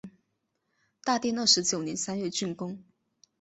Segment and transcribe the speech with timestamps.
[1.03, 2.83] 大定二十九年三月竣工。